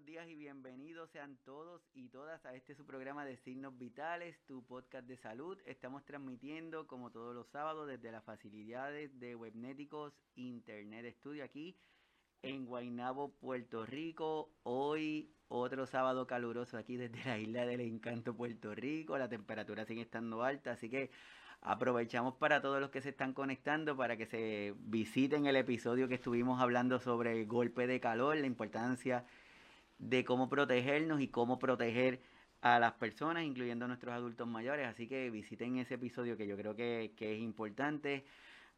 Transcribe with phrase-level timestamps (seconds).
[0.00, 4.40] buenos días y bienvenidos sean todos y todas a este su programa de Signos Vitales,
[4.46, 5.58] tu podcast de salud.
[5.66, 11.76] Estamos transmitiendo como todos los sábados desde las facilidades de Webnéticos Internet Studio aquí
[12.42, 14.50] en Guaynabo, Puerto Rico.
[14.62, 19.18] Hoy otro sábado caluroso aquí desde la isla del encanto Puerto Rico.
[19.18, 21.10] La temperatura sigue estando alta, así que
[21.60, 26.14] aprovechamos para todos los que se están conectando para que se visiten el episodio que
[26.14, 29.26] estuvimos hablando sobre el golpe de calor, la importancia
[30.00, 32.20] de cómo protegernos y cómo proteger
[32.62, 34.86] a las personas, incluyendo a nuestros adultos mayores.
[34.88, 38.24] Así que visiten ese episodio que yo creo que, que, es importante.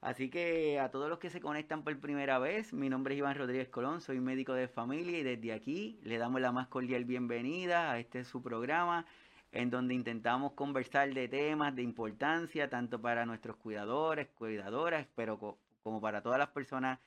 [0.01, 3.37] Así que a todos los que se conectan por primera vez, mi nombre es Iván
[3.37, 7.93] Rodríguez Colón, soy médico de familia y desde aquí le damos la más cordial bienvenida
[7.93, 9.07] a este su programa
[9.53, 16.01] en donde intentamos conversar de temas de importancia tanto para nuestros cuidadores, cuidadoras, pero como
[16.01, 16.99] para todas las personas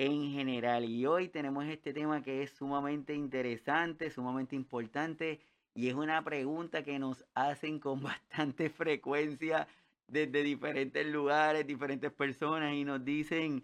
[0.00, 0.84] en general.
[0.86, 5.40] Y hoy tenemos este tema que es sumamente interesante, sumamente importante
[5.74, 9.68] y es una pregunta que nos hacen con bastante frecuencia
[10.06, 13.62] desde diferentes lugares, diferentes personas y nos dicen,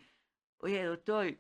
[0.59, 1.39] oye doctor,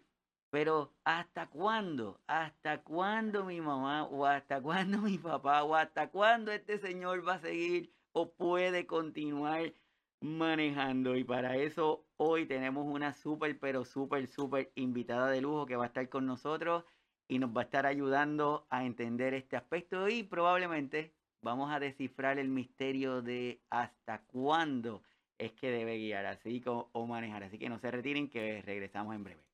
[0.48, 2.19] pero ¿hasta cuándo?
[2.27, 7.34] ¿Hasta cuándo mi mamá o hasta cuándo mi papá o hasta cuándo este señor va
[7.34, 9.75] a seguir o puede continuar
[10.21, 11.17] manejando.
[11.17, 15.84] Y para eso hoy tenemos una súper, pero súper, súper invitada de lujo que va
[15.84, 16.84] a estar con nosotros
[17.28, 22.39] y nos va a estar ayudando a entender este aspecto y probablemente vamos a descifrar
[22.39, 25.03] el misterio de hasta cuándo
[25.39, 27.44] es que debe guiar así o manejar.
[27.44, 29.46] Así que no se retiren que regresamos en breve.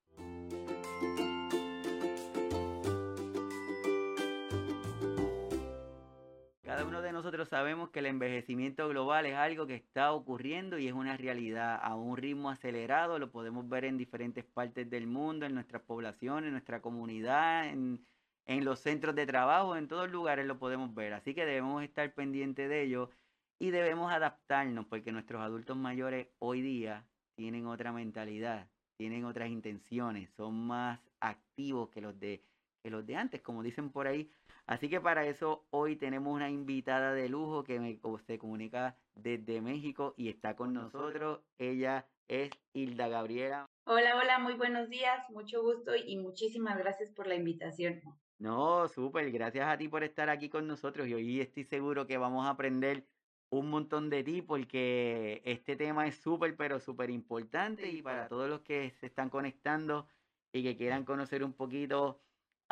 [6.90, 11.78] Nosotros sabemos que el envejecimiento global es algo que está ocurriendo y es una realidad
[11.80, 13.18] a un ritmo acelerado.
[13.18, 18.04] Lo podemos ver en diferentes partes del mundo, en nuestras poblaciones, en nuestra comunidad, en,
[18.46, 21.14] en los centros de trabajo, en todos lugares lo podemos ver.
[21.14, 23.10] Así que debemos estar pendientes de ello
[23.58, 30.30] y debemos adaptarnos porque nuestros adultos mayores hoy día tienen otra mentalidad, tienen otras intenciones,
[30.36, 32.42] son más activos que los de
[32.82, 34.30] que los de antes, como dicen por ahí.
[34.66, 39.60] Así que para eso hoy tenemos una invitada de lujo que me, se comunica desde
[39.60, 41.40] México y está con nosotros.
[41.58, 43.66] Ella es Hilda Gabriela.
[43.84, 48.00] Hola, hola, muy buenos días, mucho gusto y muchísimas gracias por la invitación.
[48.38, 52.18] No, súper, gracias a ti por estar aquí con nosotros y hoy estoy seguro que
[52.18, 53.04] vamos a aprender
[53.50, 58.48] un montón de ti porque este tema es súper, pero súper importante y para todos
[58.48, 60.08] los que se están conectando
[60.52, 62.20] y que quieran conocer un poquito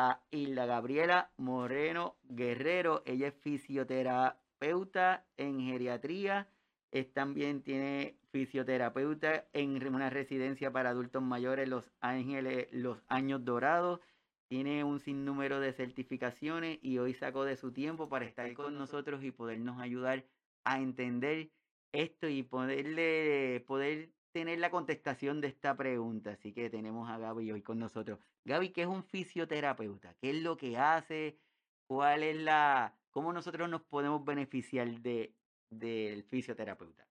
[0.00, 3.02] a Hilda Gabriela Moreno Guerrero.
[3.04, 6.48] Ella es fisioterapeuta en geriatría.
[6.90, 14.00] Es, también tiene fisioterapeuta en una residencia para adultos mayores Los Ángeles, Los Años Dorados.
[14.48, 19.22] Tiene un sinnúmero de certificaciones y hoy sacó de su tiempo para estar con nosotros
[19.22, 20.24] y podernos ayudar
[20.64, 21.50] a entender
[21.92, 26.30] esto y poderle, poder tener la contestación de esta pregunta.
[26.30, 28.18] Así que tenemos a Gaby hoy con nosotros.
[28.44, 30.14] Gaby, ¿qué es un fisioterapeuta?
[30.20, 31.38] ¿Qué es lo que hace?
[31.86, 35.34] ¿Cuál es la, cómo nosotros nos podemos beneficiar de,
[35.70, 37.06] del fisioterapeuta?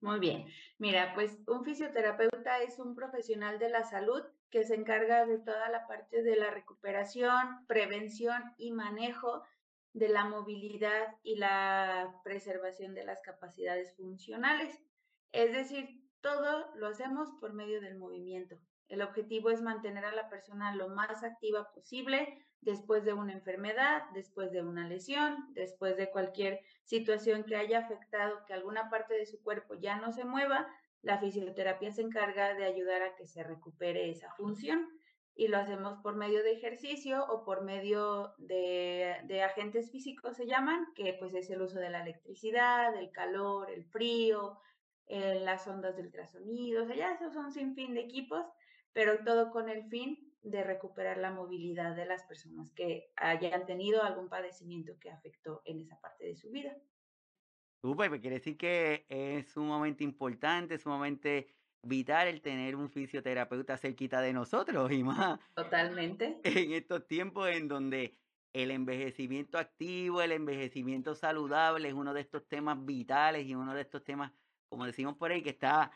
[0.00, 0.46] Muy bien.
[0.78, 5.68] Mira, pues un fisioterapeuta es un profesional de la salud que se encarga de toda
[5.68, 9.44] la parte de la recuperación, prevención y manejo
[9.92, 14.82] de la movilidad y la preservación de las capacidades funcionales.
[15.30, 18.58] Es decir, todo lo hacemos por medio del movimiento.
[18.92, 24.02] El objetivo es mantener a la persona lo más activa posible después de una enfermedad,
[24.12, 29.24] después de una lesión, después de cualquier situación que haya afectado que alguna parte de
[29.24, 30.68] su cuerpo ya no se mueva.
[31.00, 34.86] La fisioterapia se encarga de ayudar a que se recupere esa función
[35.34, 40.84] y lo hacemos por medio de ejercicio o por medio de, agentes físicos se llaman,
[40.94, 44.58] que pues es el uso de la electricidad, el calor, el frío,
[45.06, 48.44] eh, las ondas de ultrasonido, o sea, ya esos son sin fin de equipos,
[48.92, 54.02] pero todo con el fin de recuperar la movilidad de las personas que hayan tenido
[54.02, 56.76] algún padecimiento que afectó en esa parte de su vida.
[57.80, 61.48] Súper, me quiere decir que es sumamente importante, sumamente
[61.82, 65.40] vital el tener un fisioterapeuta cerquita de nosotros y más.
[65.54, 66.40] Totalmente.
[66.44, 68.18] En estos tiempos en donde
[68.52, 73.82] el envejecimiento activo, el envejecimiento saludable es uno de estos temas vitales y uno de
[73.82, 74.32] estos temas
[74.72, 75.92] como decimos por ahí, que está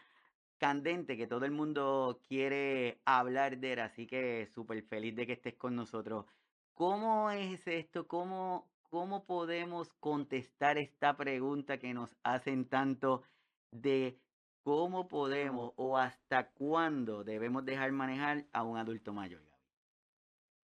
[0.59, 5.35] candente, que todo el mundo quiere hablar de él, así que súper feliz de que
[5.35, 6.27] estés con nosotros.
[6.75, 8.07] ¿Cómo es esto?
[8.07, 13.23] ¿Cómo, ¿Cómo podemos contestar esta pregunta que nos hacen tanto
[13.71, 14.19] de
[14.63, 19.43] cómo podemos o hasta cuándo debemos dejar manejar a un adulto mayor?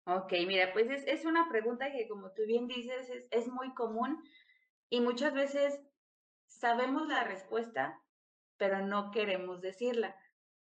[0.07, 3.75] Ok, mira, pues es, es una pregunta que como tú bien dices es, es muy
[3.75, 4.23] común
[4.89, 5.81] y muchas veces
[6.47, 8.03] sabemos la respuesta,
[8.61, 10.15] pero no queremos decirla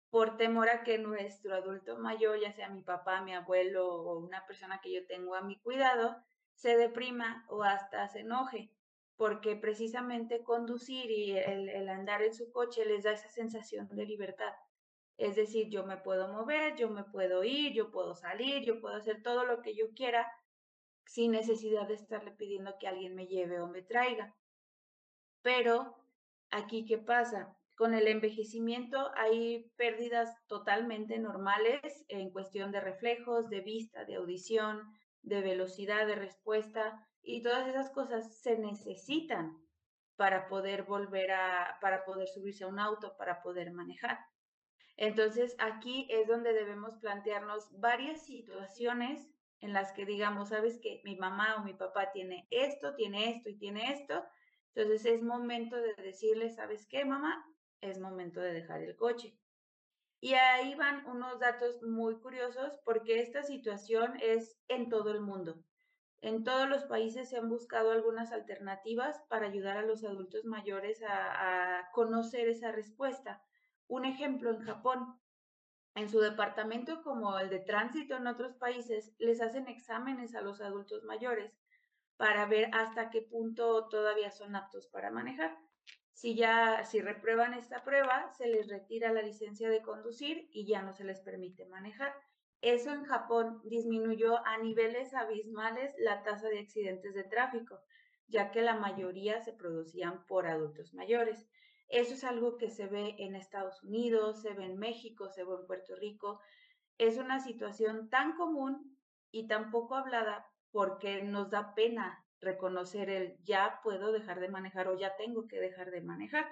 [0.10, 4.46] por temor a que nuestro adulto mayor, ya sea mi papá, mi abuelo o una
[4.48, 6.16] persona que yo tengo a mi cuidado,
[6.54, 8.72] se deprima o hasta se enoje,
[9.18, 14.06] porque precisamente conducir y el, el andar en su coche les da esa sensación de
[14.06, 14.54] libertad.
[15.18, 18.96] Es decir, yo me puedo mover, yo me puedo ir, yo puedo salir, yo puedo
[18.96, 20.26] hacer todo lo que yo quiera
[21.06, 24.38] sin necesidad de estarle pidiendo que alguien me lleve o me traiga.
[25.42, 25.98] Pero
[26.50, 27.59] aquí, ¿qué pasa?
[27.80, 34.84] Con el envejecimiento hay pérdidas totalmente normales en cuestión de reflejos, de vista, de audición,
[35.22, 39.58] de velocidad de respuesta y todas esas cosas se necesitan
[40.18, 44.20] para poder volver a, para poder subirse a un auto, para poder manejar.
[44.98, 49.32] Entonces, aquí es donde debemos plantearnos varias situaciones
[49.62, 53.48] en las que digamos, sabes que mi mamá o mi papá tiene esto, tiene esto
[53.48, 54.22] y tiene esto.
[54.76, 57.42] Entonces es momento de decirle, ¿sabes qué, mamá?
[57.82, 59.38] Es momento de dejar el coche.
[60.22, 65.64] Y ahí van unos datos muy curiosos porque esta situación es en todo el mundo.
[66.22, 71.02] En todos los países se han buscado algunas alternativas para ayudar a los adultos mayores
[71.08, 73.42] a, conocer esa respuesta.
[73.88, 75.18] Un ejemplo, en Japón,
[75.96, 80.60] en su departamento como el de tránsito en otros países, les hacen exámenes a los
[80.60, 81.54] adultos mayores
[82.18, 85.58] para ver hasta qué punto todavía son aptos para manejar.
[86.14, 90.82] Si ya, si reprueban esta prueba, se les retira la licencia de conducir y ya
[90.82, 92.14] no se les permite manejar.
[92.62, 97.80] Eso en Japón disminuyó a niveles abismales la tasa de accidentes de tráfico,
[98.28, 101.48] ya que la mayoría se producían por adultos mayores.
[101.88, 105.54] Eso es algo que se ve en Estados Unidos, se ve en México, se ve
[105.56, 106.42] en Puerto Rico.
[106.98, 108.98] Es una situación tan común
[109.32, 114.88] y tan poco hablada porque nos da pena reconocer el ya puedo dejar de manejar
[114.88, 116.46] o ya tengo que dejar de manejar.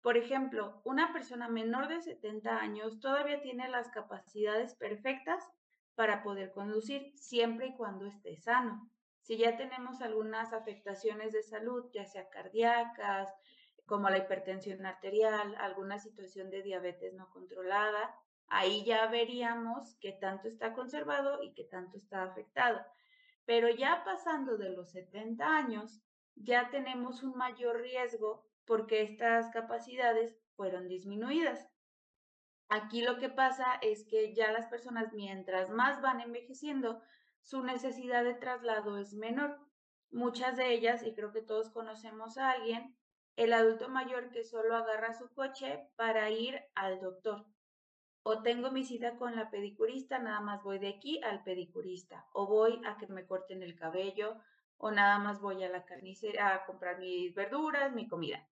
[0.00, 5.48] Por ejemplo, una persona menor de 70 años todavía tiene las capacidades perfectas
[5.94, 8.90] para poder conducir siempre y cuando esté sano.
[9.20, 13.28] Si ya tenemos algunas afectaciones de salud, ya sea cardíacas,
[13.86, 18.14] como la hipertensión arterial, alguna situación de diabetes no controlada,
[18.48, 22.80] ahí ya veríamos qué tanto está conservado y qué tanto está afectado.
[23.44, 26.00] Pero ya pasando de los 70 años,
[26.36, 31.68] ya tenemos un mayor riesgo porque estas capacidades fueron disminuidas.
[32.68, 37.02] Aquí lo que pasa es que ya las personas, mientras más van envejeciendo,
[37.42, 39.58] su necesidad de traslado es menor.
[40.10, 42.96] Muchas de ellas, y creo que todos conocemos a alguien,
[43.36, 47.46] el adulto mayor que solo agarra su coche para ir al doctor.
[48.24, 52.26] O tengo mi cita con la pedicurista, nada más voy de aquí al pedicurista.
[52.32, 54.36] O voy a que me corten el cabello,
[54.78, 58.46] o nada más voy a la carnicera a comprar mis verduras, mi comida.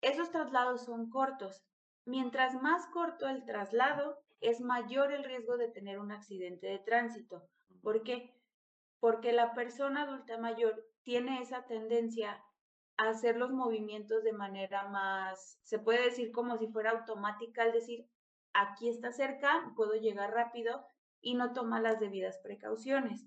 [0.00, 1.64] Esos traslados son cortos.
[2.04, 7.48] Mientras más corto el traslado, es mayor el riesgo de tener un accidente de tránsito.
[7.82, 8.34] ¿Por qué?
[9.00, 12.42] Porque la persona adulta mayor tiene esa tendencia
[12.96, 18.08] hacer los movimientos de manera más, se puede decir como si fuera automática, al decir,
[18.60, 20.86] aquí está cerca, puedo llegar rápido
[21.20, 23.26] y no toma las debidas precauciones.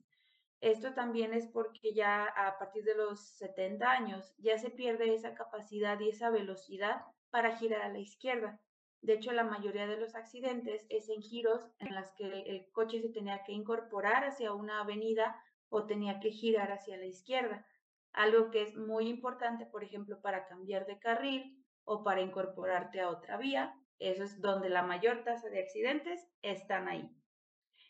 [0.62, 5.34] Esto también es porque ya a partir de los 70 años ya se pierde esa
[5.34, 8.60] capacidad y esa velocidad para girar a la izquierda.
[9.02, 13.02] De hecho, la mayoría de los accidentes es en giros en las que el coche
[13.02, 17.66] se tenía que incorporar hacia una avenida o tenía que girar hacia la izquierda.
[18.12, 23.10] Algo que es muy importante, por ejemplo, para cambiar de carril o para incorporarte a
[23.10, 23.79] otra vía.
[24.00, 27.10] Eso es donde la mayor tasa de accidentes están ahí.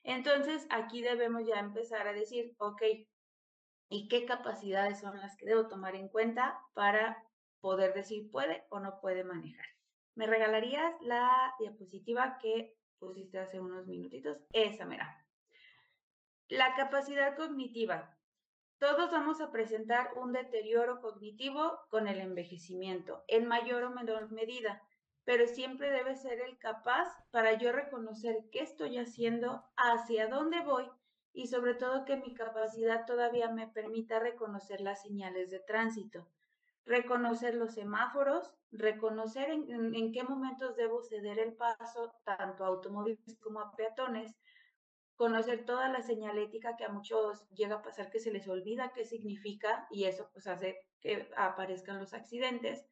[0.03, 2.81] Entonces, aquí debemos ya empezar a decir, ok,
[3.89, 7.23] ¿y qué capacidades son las que debo tomar en cuenta para
[7.61, 9.65] poder decir puede o no puede manejar?
[10.15, 14.37] ¿Me regalarías la diapositiva que pusiste hace unos minutitos?
[14.51, 15.25] Esa mera.
[16.47, 18.17] La capacidad cognitiva.
[18.79, 24.81] Todos vamos a presentar un deterioro cognitivo con el envejecimiento, en mayor o menor medida,
[25.29, 30.89] pero siempre debe ser el capaz para yo reconocer qué estoy haciendo, hacia dónde voy
[31.33, 36.27] y sobre todo que mi capacidad todavía me permita reconocer las señales de tránsito,
[36.83, 43.59] reconocer los semáforos, reconocer en, qué momentos debo ceder el paso tanto a automóviles como
[43.59, 44.35] a peatones,
[45.15, 49.05] conocer toda la señalética que a muchos llega a pasar que se les olvida qué
[49.05, 52.83] significa y eso pues hace que aparezcan los accidentes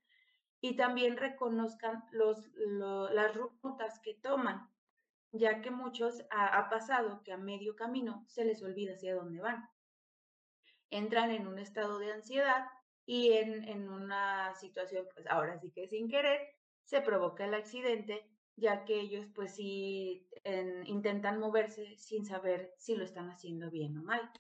[0.62, 4.70] y también reconozcan los, las rutas que toman.
[5.32, 9.70] ya que muchos ha, pasado que a medio camino se les olvida hacia dónde van.
[10.90, 12.66] Entran en un estado de ansiedad
[13.06, 16.42] y en, una situación, pues ahora sí que sin querer,
[16.86, 20.28] se provoca el accidente, ya que ellos pues sí
[20.86, 24.32] intentan moverse sin saber si lo están haciendo bien o mal.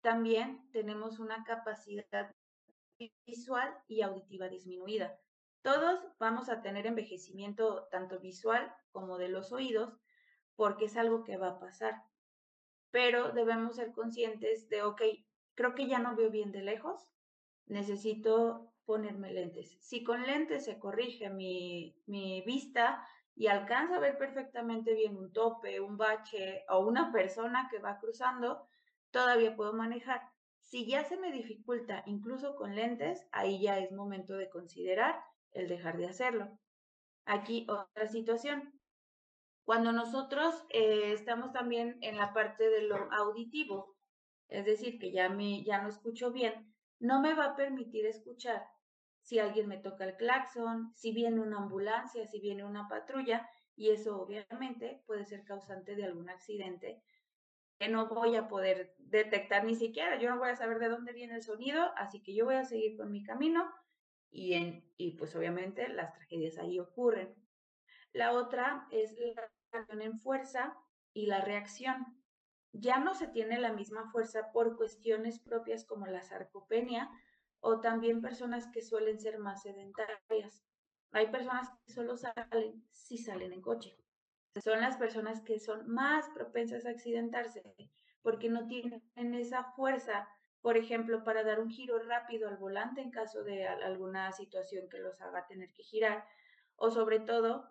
[0.00, 2.34] También tenemos una capacidad
[3.26, 5.18] visual y auditiva disminuida.
[5.66, 9.98] Todos vamos a tener envejecimiento tanto visual como de los oídos,
[10.54, 12.04] porque es algo que va a pasar.
[12.92, 15.02] Pero debemos ser conscientes de, ok,
[15.56, 17.12] creo que ya no veo bien de lejos,
[17.66, 19.76] necesito ponerme lentes.
[19.80, 23.04] Si con lentes se corrige mi, mi vista
[23.34, 27.98] y alcanza a ver perfectamente bien un tope, un bache o una persona que va
[27.98, 28.68] cruzando,
[29.10, 30.22] todavía puedo manejar.
[30.60, 35.20] Si ya se me dificulta incluso con lentes, ahí ya es momento de considerar
[35.56, 36.58] el dejar de hacerlo.
[37.24, 38.72] Aquí otra situación.
[39.64, 43.96] Cuando nosotros eh, estamos también en la parte de lo auditivo,
[44.48, 48.64] es decir, que ya, me, ya no escucho bien, no me va a permitir escuchar
[49.22, 53.90] si alguien me toca el claxon, si viene una ambulancia, si viene una patrulla, y
[53.90, 57.02] eso obviamente puede ser causante de algún accidente
[57.78, 60.18] que no voy a poder detectar ni siquiera.
[60.18, 62.64] Yo no voy a saber de dónde viene el sonido, así que yo voy a
[62.64, 63.68] seguir con mi camino
[64.36, 67.34] y, en, y pues obviamente las tragedias ahí ocurren.
[68.12, 70.76] La otra es la en fuerza
[71.14, 72.22] y la reacción.
[72.72, 77.10] Ya no se tiene la misma fuerza por cuestiones propias como la sarcopenia
[77.60, 80.62] o también personas que suelen ser más sedentarias.
[81.12, 83.96] Hay personas que solo salen si salen en coche.
[84.62, 87.62] Son las personas que son más propensas a accidentarse
[88.20, 89.02] porque no tienen
[89.34, 90.28] esa fuerza,
[90.66, 94.98] por ejemplo, para dar un giro rápido al volante en caso de alguna situación que
[94.98, 96.26] los haga tener que girar,
[96.74, 97.70] o sobre todo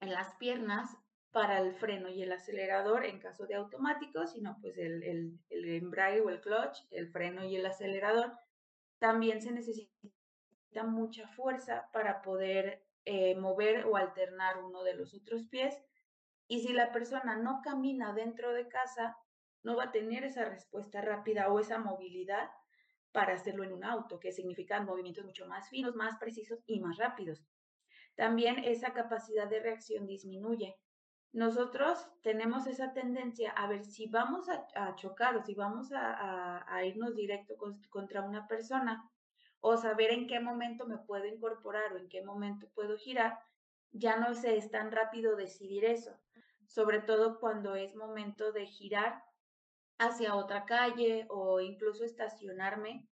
[0.00, 0.90] en las piernas
[1.30, 6.28] para el freno y el acelerador en caso de automático, sino pues el, embrague o
[6.28, 8.32] el clutch, el freno y el acelerador,
[8.98, 15.44] también se necesita mucha fuerza para poder eh, mover o alternar uno de los otros
[15.44, 15.80] pies.
[16.48, 19.16] Y si la persona no camina dentro de casa,
[19.66, 22.48] no va a tener esa respuesta rápida o esa movilidad
[23.12, 26.96] para hacerlo en un auto, que significan movimientos mucho más finos, más precisos y más
[26.96, 27.44] rápidos.
[28.14, 30.78] También esa capacidad de reacción disminuye
[31.36, 37.14] nosotros tenemos esa tendencia a ver si vamos a, chocar o si vamos a, irnos
[37.14, 37.56] directo
[37.90, 39.06] contra una persona
[39.60, 43.38] o saber en qué momento me puedo incorporar o en qué momento puedo girar,
[43.92, 46.18] ya no se es tan rápido decidir eso,
[46.68, 49.22] sobre todo cuando es momento de girar
[49.98, 53.06] hacia otra calle o incluso estacionarme,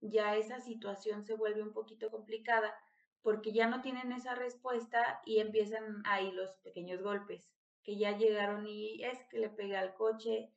[0.00, 2.74] ya esa situación se vuelve un poquito complicada
[3.22, 7.50] porque ya no tienen esa respuesta y empiezan ahí los pequeños golpes,
[7.82, 10.52] que ya llegaron y es que le pegué al coche,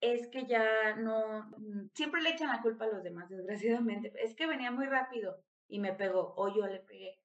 [0.00, 4.34] es que ya no, mm, siempre le echan la culpa a los demás, desgraciadamente, es
[4.34, 7.18] que venía muy rápido y me pegó o yo le pegué.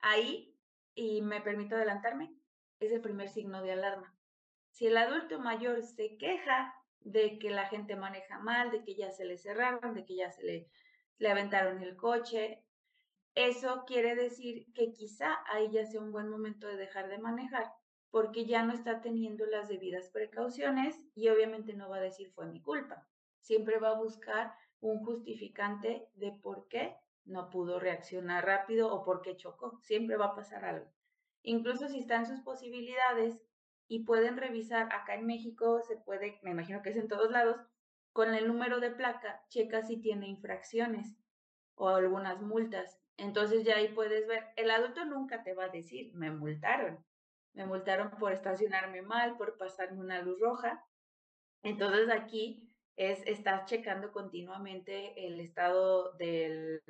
[0.00, 0.56] Ahí,
[0.94, 2.34] y me permito adelantarme,
[2.80, 4.14] es el primer signo de alarma.
[4.70, 9.10] Si el adulto mayor se queja de que la gente maneja mal, de que ya
[9.10, 10.68] se le cerraron, de que ya se le,
[11.18, 12.64] le aventaron el coche,
[13.34, 17.72] eso quiere decir que quizá ahí ya sea un buen momento de dejar de manejar
[18.10, 22.46] porque ya no está teniendo las debidas precauciones y obviamente no va a decir fue
[22.46, 23.06] mi culpa.
[23.40, 29.20] Siempre va a buscar un justificante de por qué no pudo reaccionar rápido o por
[29.20, 29.78] qué chocó.
[29.82, 30.90] Siempre va a pasar algo.
[31.42, 33.40] Incluso si están sus posibilidades
[33.88, 37.56] y pueden revisar, acá en México se puede, me imagino que es en todos lados,
[38.12, 41.16] con el número de placa, checa si tiene infracciones
[41.74, 43.00] o algunas multas.
[43.16, 47.04] Entonces ya ahí puedes ver, el adulto nunca te va a decir, me multaron.
[47.54, 50.84] Me multaron por estacionarme mal, por pasarme una luz roja.
[51.62, 56.82] Entonces aquí es estar checando continuamente el estado de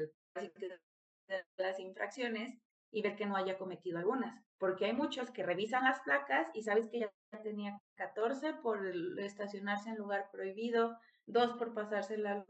[1.56, 2.58] las infracciones
[2.90, 4.42] y ver que no haya cometido algunas.
[4.58, 8.86] Porque hay muchos que revisan las placas y sabes que ya tenía 14 por
[9.18, 12.44] estacionarse en lugar prohibido, dos por pasarse la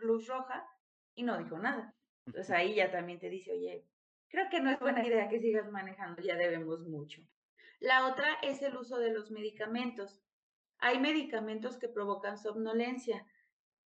[0.00, 0.66] luz roja
[1.14, 1.94] y no dijo nada.
[2.26, 3.84] Entonces ahí ya también te dice, oye,
[4.28, 7.22] creo que no es buena idea que sigas manejando, ya debemos mucho.
[7.80, 10.22] La otra es el uso de los medicamentos.
[10.78, 13.26] Hay medicamentos que provocan somnolencia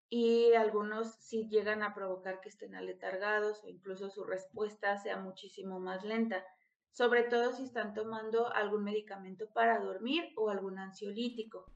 [0.09, 5.81] y algunos sí llegan a provocar que estén aletargados o incluso su respuesta sea muchísimo
[5.81, 6.45] más lenta,
[6.93, 11.67] sobre todo si están tomando algún medicamento para dormir o algún ansiolítico.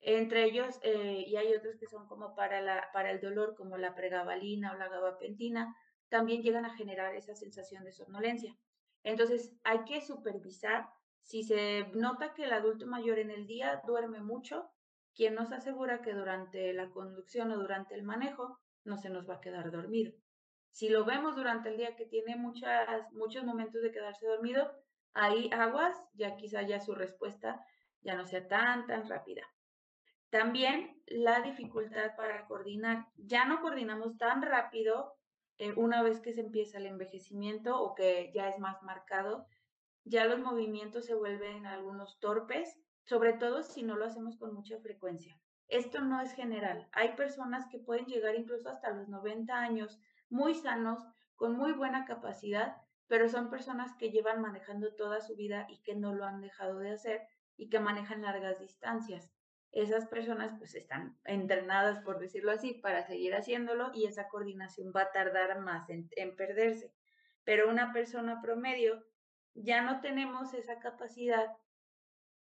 [0.00, 3.76] Entre ellos, eh, y hay otros que son como para, la, para el dolor, como
[3.76, 5.74] la pregabalina o la gabapentina,
[6.08, 8.56] también llegan a generar esa sensación de somnolencia.
[9.02, 10.88] Entonces, hay que supervisar
[11.22, 14.70] Si se nota que el adulto mayor en el día duerme mucho,
[15.16, 19.36] ¿quién nos asegura que durante la conducción o durante el manejo no se nos va
[19.36, 20.12] a quedar dormido?
[20.70, 24.70] Si lo vemos durante el día que tiene muchas, muchos momentos de quedarse dormido,
[25.14, 27.64] ahí aguas, ya quizá ya su respuesta
[28.02, 29.42] ya no sea tan, tan rápida.
[30.30, 33.06] También la dificultad para coordinar.
[33.16, 35.14] Ya no coordinamos tan rápido
[35.58, 39.46] eh, una vez que se empieza el envejecimiento o que ya es más marcado.
[40.04, 44.78] Ya los movimientos se vuelven algunos torpes, sobre todo si no lo hacemos con mucha
[44.78, 45.36] frecuencia.
[45.68, 46.88] Esto no es general.
[46.92, 49.98] Hay personas que pueden llegar incluso hasta los 90 años
[50.28, 52.76] muy sanos, con muy buena capacidad,
[53.08, 56.78] pero son personas que llevan manejando toda su vida y que no lo han dejado
[56.78, 57.22] de hacer
[57.56, 59.32] y que manejan largas distancias.
[59.72, 65.02] Esas personas pues están entrenadas, por decirlo así, para seguir haciéndolo y esa coordinación va
[65.02, 66.92] a tardar más en, perderse.
[67.44, 69.04] Pero una persona promedio
[69.54, 71.56] ya no tenemos esa capacidad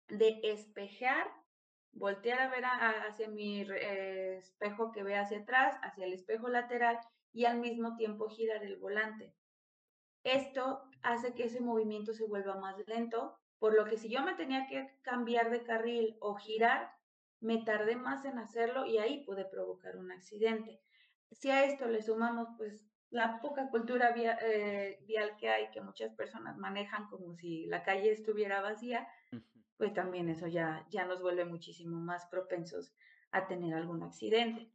[0.08, 1.28] de espejear,
[1.92, 7.00] voltear a ver hacia mi eh, espejo que ve hacia atrás, hacia el espejo lateral
[7.34, 9.34] y al mismo tiempo girar el volante.
[10.24, 14.34] Esto hace que ese movimiento se vuelva más lento, por lo que si yo me
[14.34, 16.92] tenía que cambiar de carril o girar,
[17.40, 20.82] me tardé más en hacerlo y ahí pude provocar un accidente.
[21.32, 26.14] Si a esto le sumamos pues la poca cultura eh, vial que hay, que muchas
[26.16, 29.08] personas manejan como si la calle estuviera vacía,
[29.78, 32.94] pues también eso ya, ya nos vuelve muchísimo más propensos
[33.32, 34.72] a tener algún accidente.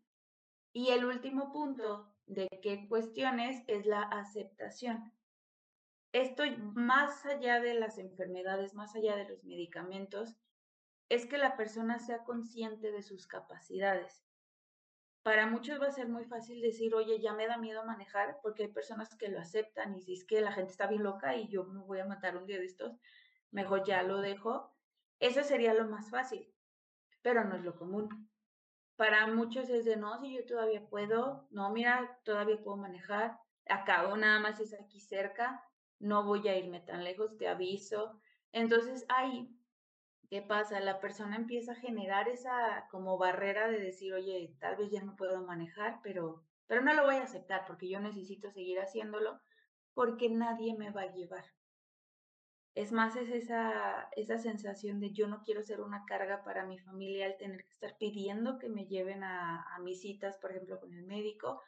[0.73, 5.13] Y el último punto de qué cuestiones es la aceptación.
[6.13, 10.37] Esto más allá de las enfermedades, más allá de los medicamentos,
[11.09, 14.25] es que la persona sea consciente de sus capacidades.
[15.23, 18.65] Para muchos va a ser muy fácil decir, oye, ya me da miedo manejar, porque
[18.65, 21.49] hay personas que lo aceptan y si es que la gente está bien loca y
[21.49, 22.97] yo me voy a matar un día de estos,
[23.51, 24.75] mejor ya lo dejo.
[25.21, 26.51] Eso sería lo más fácil,
[27.23, 28.31] pero no es lo común.
[28.97, 34.17] Para muchos es de, no, si yo todavía puedo, no, mira, todavía puedo manejar, acabo
[34.17, 35.63] nada más es aquí cerca,
[35.99, 38.19] no voy a irme tan lejos, te aviso.
[38.53, 39.55] Entonces ahí,
[40.31, 40.81] ¿qué pasa?
[40.81, 45.17] La persona empieza a generar esa como barrera de decir, oye, tal vez ya no
[45.17, 49.39] puedo manejar, pero, pero no lo voy a aceptar porque yo necesito seguir haciéndolo
[49.93, 51.45] porque nadie me va a llevar.
[52.75, 56.79] Es más, es esa, esa sensación de yo no quiero ser una carga para mi
[56.79, 60.95] familia al tener que estar pidiendo que me lleven a, mis citas, por ejemplo, con
[60.95, 61.63] el médico,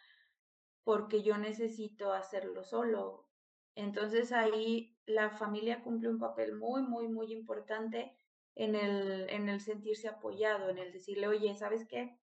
[0.85, 3.27] porque yo necesito hacerlo solo.
[3.75, 8.17] Entonces ahí la familia cumple un papel muy, muy, muy importante
[8.55, 12.17] en el, en el sentirse apoyado, en el decirle, oye, ¿sabes qué?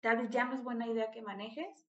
[0.00, 1.88] Tal vez ya no es buena idea que manejes,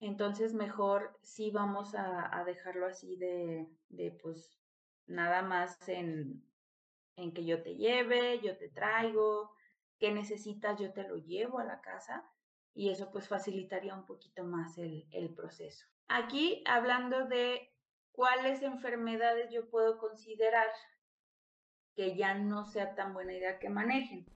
[0.00, 4.59] entonces mejor sí vamos a, a dejarlo así de, de, pues,
[5.10, 6.44] nada más en,
[7.16, 9.54] en que yo te lleve, yo te traigo,
[9.98, 12.24] qué necesitas, yo te lo llevo a la casa
[12.74, 15.86] y eso pues facilitaría un poquito más el, el proceso.
[16.08, 17.72] Aquí hablando de
[18.12, 20.68] cuáles enfermedades yo puedo considerar
[21.94, 24.26] que ya no sea tan buena idea que manejen.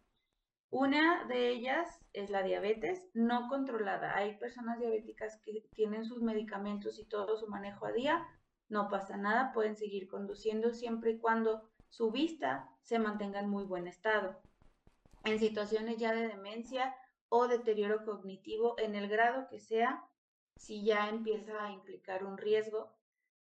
[0.70, 4.16] Una de ellas es la diabetes no controlada.
[4.16, 8.26] Hay personas diabéticas que tienen sus medicamentos y todo su manejo a día,
[8.68, 13.64] no pasa nada, pueden seguir conduciendo siempre y cuando su vista se mantenga en muy
[13.64, 14.40] buen estado.
[15.24, 16.94] En situaciones ya de demencia
[17.28, 20.04] o deterioro cognitivo, en el grado que sea,
[20.56, 22.94] si ya empieza a implicar un riesgo,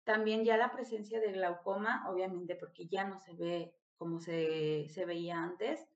[0.04, 5.06] también ya la presencia de glaucoma, obviamente porque ya no se ve como se, se
[5.06, 5.88] veía antes.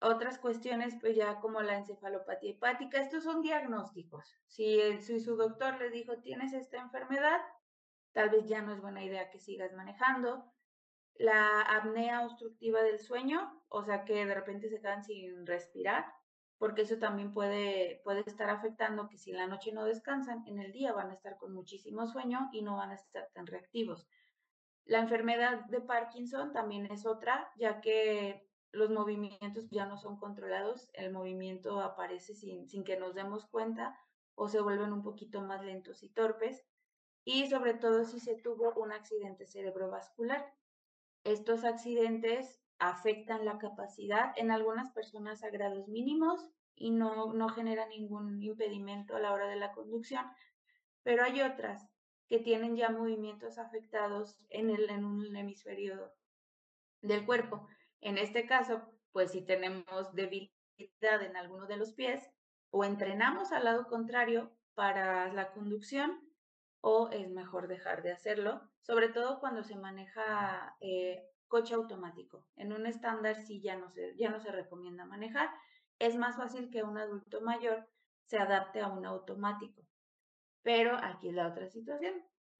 [0.00, 4.36] Otras cuestiones, pues ya como la encefalopatía hepática, estos son diagnósticos.
[4.46, 7.40] Si, si su doctor le dijo, tienes esta enfermedad,
[8.18, 10.44] tal vez ya no es buena idea que sigas manejando.
[11.14, 16.04] La apnea obstructiva del sueño, o sea que de repente se quedan sin respirar,
[16.58, 20.58] porque eso también puede, puede estar afectando que si en la noche no descansan, en
[20.58, 24.08] el día van a estar con muchísimo sueño y no van a estar tan reactivos.
[24.84, 30.90] La enfermedad de Parkinson también es otra, ya que los movimientos ya no son controlados,
[30.94, 33.96] el movimiento aparece sin, sin que nos demos cuenta
[34.34, 36.66] o se vuelven un poquito más lentos y torpes
[37.30, 40.50] y sobre todo si se tuvo un accidente cerebrovascular.
[41.24, 47.90] Estos accidentes afectan la capacidad en algunas personas a grados mínimos y no, no generan
[47.90, 50.24] ningún impedimento a la hora de la conducción,
[51.02, 51.86] pero hay otras
[52.28, 56.10] que tienen ya movimientos afectados en, el, en un hemisferio
[57.02, 57.68] del cuerpo.
[58.00, 62.26] En este caso, pues si tenemos debilidad en alguno de los pies
[62.70, 66.26] o entrenamos al lado contrario para la conducción
[66.80, 72.44] o es mejor dejar de hacerlo, sobre todo cuando se maneja eh, coche automático.
[72.56, 75.50] En un estándar sí ya no se, ya no se recomienda manejar.
[75.98, 77.88] Es más fácil que un adulto mayor
[78.24, 79.82] se adapte a un automático.
[80.62, 82.14] Pero aquí es la otra situación.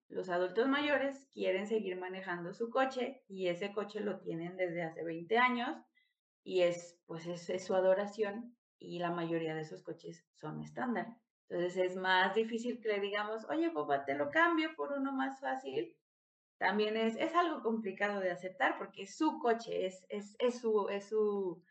[0.09, 5.05] Los adultos mayores quieren seguir manejando su coche y ese coche lo tienen desde hace
[5.05, 5.77] 20 años
[6.43, 11.09] y es pues es, su adoración y la mayoría de esos coches son estándar.
[11.49, 15.41] Entonces es más difícil que le digamos, oye papá, te lo cambio por uno más
[15.41, 15.97] fácil.
[16.59, 20.89] También es, es algo complicado de aceptar porque es su coche, es, es, es su,
[20.89, 21.63] es su,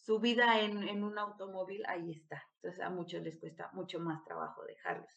[0.00, 2.42] su vida en, en un automóvil, ahí está.
[2.56, 5.10] Entonces a muchos les cuesta mucho más trabajo dejarlos.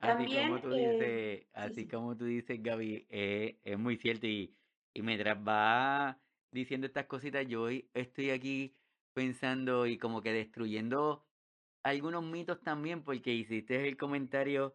[0.00, 4.54] Así como tú dices, eh, así como tú dices, Gaby, eh, es muy cierto y,
[4.92, 8.76] y mientras va diciendo estas cositas, yo estoy aquí
[9.14, 11.29] pensando y como que destruyendo
[11.82, 14.74] algunos mitos también, porque hiciste el comentario,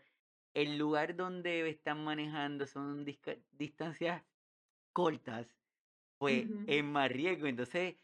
[0.53, 3.05] el lugar donde están manejando son
[3.51, 4.23] distancias
[4.93, 5.47] cortas,
[6.17, 7.47] pues es más riesgo.
[7.47, 7.97] Entonces,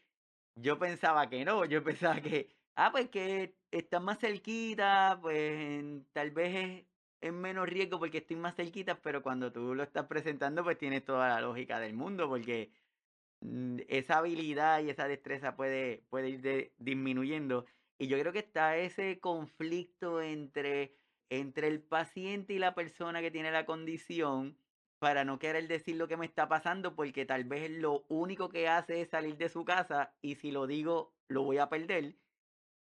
[0.56, 6.30] yo pensaba que no, yo pensaba que, ah, pues que están más cerquita, pues tal
[6.32, 6.86] vez es
[7.22, 11.04] es menos riesgo porque estoy más cerquita, pero cuando tú lo estás presentando, pues tienes
[11.04, 12.72] toda la lógica del mundo, porque
[13.40, 17.66] mm, esa habilidad y esa destreza puede, puede ir disminuyendo.
[17.98, 20.96] Y yo creo que está ese conflicto entre,
[21.30, 24.56] entre el paciente y la persona que tiene la condición
[24.98, 28.68] para no querer decir lo que me está pasando, porque tal vez lo único que
[28.68, 32.16] hace es salir de su casa y si lo digo, lo voy a perder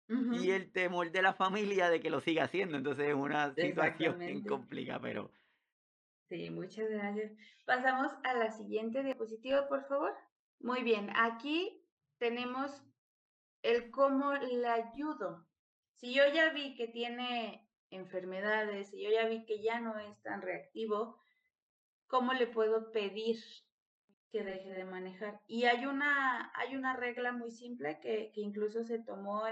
[0.09, 2.77] y el temor de la familia de que lo siga haciendo.
[2.77, 5.31] Entonces es una situación bien complicada, pero...
[6.29, 7.33] Sí, muchas gracias.
[7.65, 10.15] Pasamos a la siguiente diapositiva, por favor.
[10.61, 11.83] Muy bien, aquí
[12.19, 12.83] tenemos
[13.69, 15.47] el cómo le ayudo.
[15.97, 20.21] Si yo ya vi que tiene enfermedades, si yo ya vi que ya no es
[20.23, 21.21] tan reactivo,
[22.07, 23.37] ¿cómo le puedo pedir
[24.31, 25.41] que deje de manejar?
[25.47, 29.43] Y hay una, hay una regla muy simple que, incluso se tomó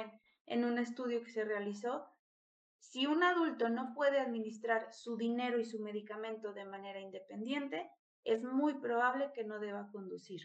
[0.47, 2.07] en un estudio que se realizó,
[2.79, 7.91] si un adulto no puede administrar su dinero y su medicamento de manera independiente,
[8.25, 10.41] es muy probable que no deba conducir.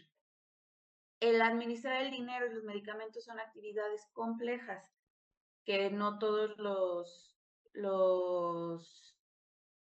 [1.22, 4.92] El administrar el dinero y los medicamentos son actividades complejas
[5.64, 7.38] que no todos los,
[7.74, 9.14] los,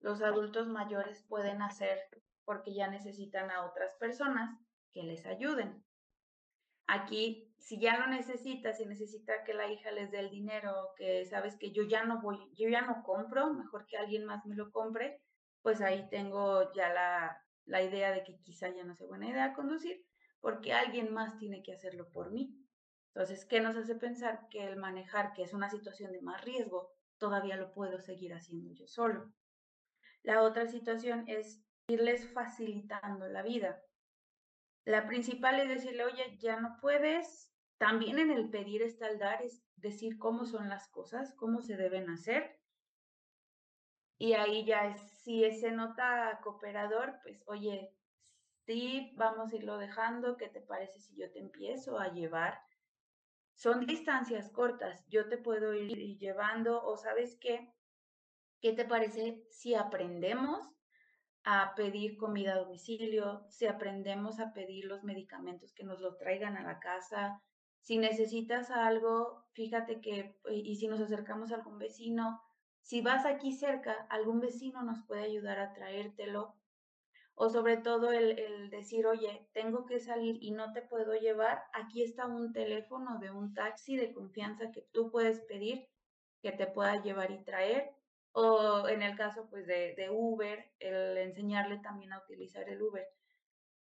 [0.02, 2.00] adultos mayores pueden hacer
[2.44, 4.50] porque ya necesitan a otras personas
[4.92, 5.84] que les ayuden.
[6.88, 11.24] Aquí, si ya lo necesitas, si necesita que la hija les dé el dinero, que
[11.24, 14.56] sabes que yo ya no voy, yo ya no compro, mejor que alguien más me
[14.56, 15.22] lo compre,
[15.62, 19.52] pues ahí tengo ya la, la idea de que quizá ya no sea buena idea
[19.52, 20.04] conducir,
[20.40, 22.54] porque alguien más tiene que hacerlo por mí.
[23.14, 26.92] Entonces, ¿qué nos hace pensar que el manejar, que es una situación de más riesgo,
[27.18, 29.32] todavía lo puedo seguir haciendo yo solo?
[30.22, 33.82] La otra situación es irles facilitando la vida.
[34.84, 37.52] La principal es decirle, oye, ya no puedes.
[37.78, 42.10] También en el pedir está el es decir cómo son las cosas, cómo se deben
[42.10, 42.58] hacer.
[44.18, 47.94] Y ahí ya si ese nota cooperador, pues, oye,
[48.68, 52.60] sí, vamos a irlo dejando, ¿qué te parece si yo te empiezo a llevar?
[53.54, 57.72] Son distancias cortas, yo te puedo ir llevando o sabes qué,
[58.60, 60.70] ¿qué te parece si aprendemos
[61.44, 66.58] a pedir comida a domicilio, si aprendemos a pedir los medicamentos que nos los traigan
[66.58, 67.42] a la casa,
[67.80, 72.42] si necesitas algo, fíjate que, y si nos acercamos a algún vecino,
[72.82, 76.54] si vas aquí cerca, algún vecino nos puede ayudar a traértelo.
[77.40, 82.02] O sobre todo el, decir, oye, tengo que salir y no te puedo llevar, aquí
[82.02, 85.88] está un teléfono de un taxi de confianza que tú puedes pedir
[86.42, 87.92] que te pueda llevar y traer
[88.32, 93.06] o en el caso pues de, de Uber, el enseñarle también a utilizar el Uber.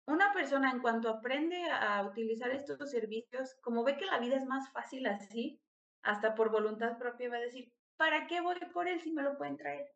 [0.05, 4.45] Una persona en cuanto aprende a utilizar estos servicios, como ve que la vida es
[4.45, 5.61] más fácil así,
[6.01, 9.37] hasta por voluntad propia va a decir, ¿para qué voy por él si me lo
[9.37, 9.93] pueden traer?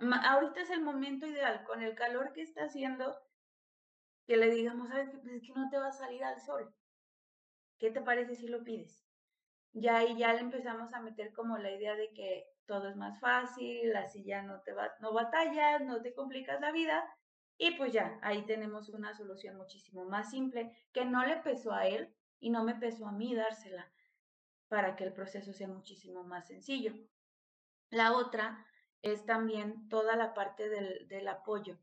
[0.00, 3.16] Ahorita es el momento ideal, con el calor que está haciendo,
[4.26, 5.10] que le digamos, ¿sabes?
[5.10, 6.72] Pues es que no te va a salir al sol.
[7.78, 9.04] ¿Qué te parece si lo pides?
[9.72, 13.18] Ya ahí ya le empezamos a meter como la idea de que todo es más
[13.20, 17.04] fácil, así ya no te va, no batallas, no te complicas la vida
[17.56, 21.88] y pues ya, ahí tenemos una solución muchísimo más simple que no le pesó a
[21.88, 23.90] él y no me pesó a mí dársela
[24.68, 26.92] para que el proceso sea muchísimo más sencillo.
[27.90, 28.64] La otra
[29.02, 31.78] es también toda la parte del, del apoyo,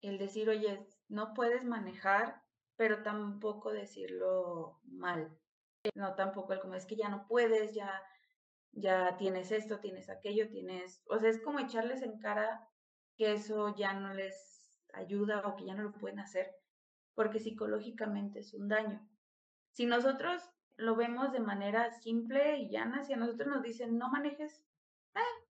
[0.00, 2.42] el decir, oye, no puedes manejar,
[2.76, 5.36] pero tampoco decirlo mal.
[5.94, 8.02] No, tampoco el como es que ya no puedes, ya
[8.74, 12.68] ya tienes esto, tienes aquello, tienes, o sea, es como echarles en cara
[13.16, 16.54] que eso ya no les ayuda o que ya no lo pueden hacer.
[17.14, 19.00] porque psicológicamente es un daño.
[19.70, 20.42] Si nosotros
[20.76, 24.64] lo vemos de manera simple y llana, si a nosotros nos dicen no manejes,
[25.14, 25.43] bueno.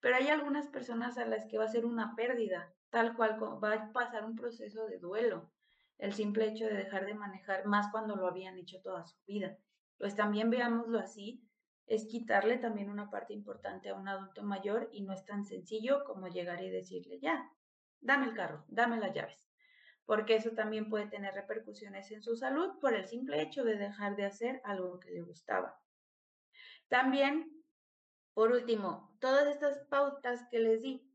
[0.00, 3.72] Pero hay algunas personas a las que va a ser una pérdida, tal cual va
[3.72, 5.50] a pasar un proceso de duelo,
[5.98, 9.56] el simple hecho de dejar de manejar más cuando lo habían hecho toda su vida.
[9.98, 11.42] Pues también veámoslo así,
[11.86, 16.04] es quitarle también una parte importante a un adulto mayor y no es tan sencillo
[16.04, 17.50] como llegar y decirle, ya,
[18.00, 19.48] dame el carro, dame las llaves,
[20.04, 24.16] porque eso también puede tener repercusiones en su salud por el simple hecho de dejar
[24.16, 25.80] de hacer algo que le gustaba.
[26.88, 27.55] También,
[28.36, 31.10] por último, todas estas pautas que les di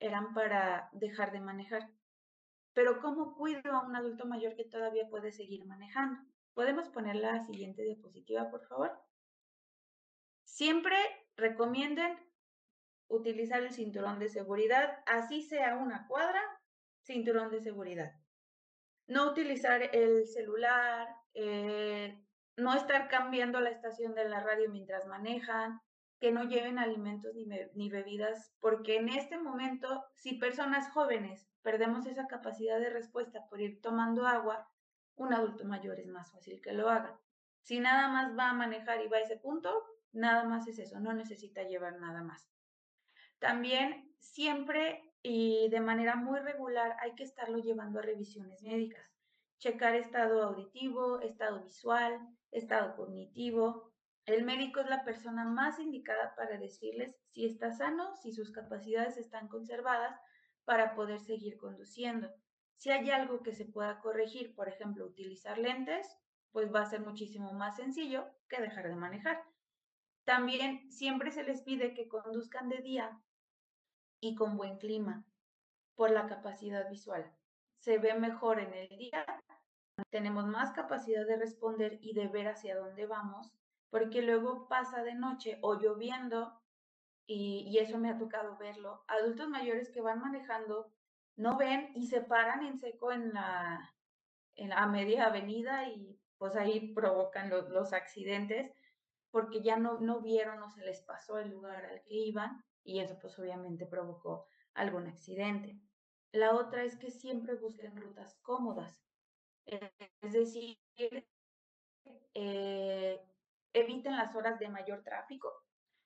[0.00, 1.88] eran para dejar de manejar.
[2.72, 6.18] Pero ¿cómo cuido a un adulto mayor que todavía puede seguir manejando?
[6.52, 8.90] ¿Podemos poner la siguiente diapositiva, por favor?
[10.42, 10.96] Siempre
[11.36, 12.18] recomienden
[13.06, 16.42] utilizar el cinturón de seguridad, así sea una cuadra,
[17.04, 18.14] cinturón de seguridad.
[19.06, 22.20] No utilizar el celular, eh,
[22.56, 25.80] no estar cambiando la estación de la radio mientras manejan,
[26.20, 32.06] que no lleven alimentos ni, ni, bebidas, porque en este momento, si personas jóvenes perdemos
[32.06, 34.68] esa capacidad de respuesta por ir tomando agua,
[35.16, 37.18] un adulto mayor es más fácil que lo haga.
[37.62, 41.00] Si nada más va a manejar y va a ese punto, nada más es eso,
[41.00, 42.48] no necesita llevar nada más.
[43.38, 49.10] También siempre y de manera muy regular hay que estarlo llevando a revisiones médicas.
[49.58, 53.93] Checar estado auditivo, estado visual, estado cognitivo.
[54.26, 59.18] El médico es la persona más indicada para decirles si está sano, si sus capacidades
[59.18, 60.18] están conservadas
[60.64, 62.30] para poder seguir conduciendo.
[62.76, 66.08] Si hay algo que se pueda corregir, por ejemplo, utilizar lentes,
[66.52, 69.42] pues va a ser muchísimo más sencillo que dejar de manejar.
[70.24, 73.20] También siempre se les pide que conduzcan de día
[74.20, 75.26] y con buen clima
[75.96, 77.30] por la capacidad visual.
[77.76, 79.26] Se ve mejor en el día,
[80.10, 83.52] tenemos más capacidad de responder y de ver hacia dónde vamos,
[83.94, 86.60] porque luego pasa de noche o lloviendo
[87.28, 89.04] y, eso me ha tocado verlo.
[89.06, 90.92] Adultos mayores que van manejando
[91.36, 93.94] no ven y se paran en seco en la,
[94.56, 98.74] en la media avenida y pues ahí provocan los accidentes
[99.30, 102.98] porque ya no, no vieron o se les pasó el lugar al que iban y
[102.98, 105.78] eso pues obviamente provocó algún accidente.
[106.32, 109.06] La otra es que siempre busquen rutas cómodas,
[109.66, 110.80] es decir,
[112.34, 113.24] eh,
[113.74, 115.52] eviten las horas de mayor tráfico.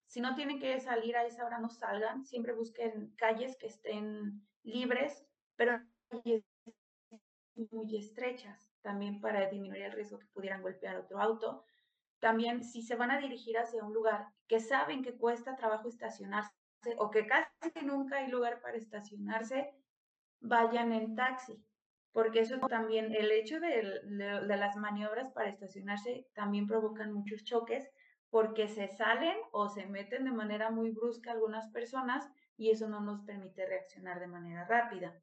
[0.06, 4.42] Si no tienen que salir a esa hora, no salgan, siempre busquen calles que estén
[4.62, 5.80] libres, pero
[7.70, 11.64] muy estrechas, también para disminuir el riesgo que pudieran golpear otro auto.
[12.20, 16.52] También si se van a dirigir hacia un lugar que saben que cuesta trabajo estacionarse
[16.96, 19.74] o que casi nunca hay lugar para estacionarse,
[20.40, 21.62] vayan en taxi,
[22.12, 27.88] porque eso también, el hecho de, de, las maniobras para estacionarse también provocan muchos choques
[28.30, 33.00] porque se salen o se meten de manera muy brusca algunas personas y eso no
[33.00, 35.14] nos permite reaccionar de manera rápida.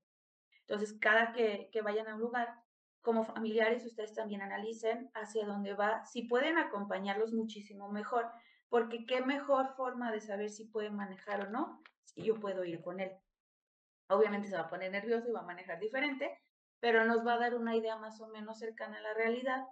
[0.62, 2.48] Entonces, cada que, que vayan a un lugar,
[3.02, 8.32] como familiares ustedes también analicen hacia dónde va, si pueden acompañarlos muchísimo mejor,
[8.70, 12.82] porque qué mejor forma de saber si pueden manejar o no, si yo puedo ir
[12.82, 13.12] con él.
[14.08, 16.40] Obviamente se va a poner nervioso y va a manejar diferente,
[16.86, 19.66] pero nos va a dar una idea más o menos cercana a la realidad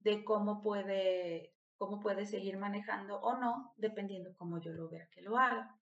[0.00, 5.22] de cómo puede, cómo puede seguir manejando o no, dependiendo cómo yo lo vea que
[5.22, 5.78] lo haga.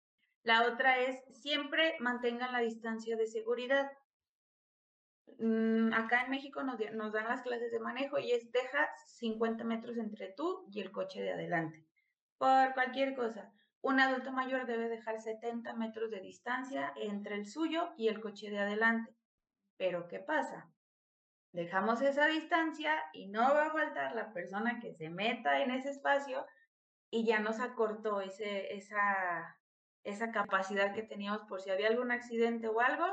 [0.43, 3.93] La otra es siempre mantengan la distancia de seguridad.
[5.39, 8.89] Mm, acá en México nos, nos, dan las clases de manejo y es deja
[9.19, 11.85] 50 metros entre tú y el coche de adelante.
[12.39, 17.93] Por cualquier cosa, un adulto mayor debe dejar 70 metros de distancia entre el suyo
[17.99, 19.20] y el coche de adelante.
[19.81, 20.71] Pero ¿qué pasa?
[21.53, 25.89] Dejamos esa distancia y no va a faltar la persona que se meta en ese
[25.89, 26.45] espacio
[27.11, 29.57] y ya nos acortó ese, esa,
[30.05, 33.07] esa capacidad que teníamos por si había algún accidente o algo,